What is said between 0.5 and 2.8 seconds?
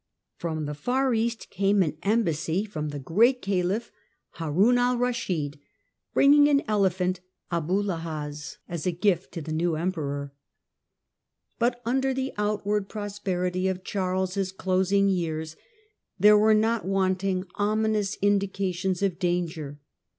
the far East came an embassy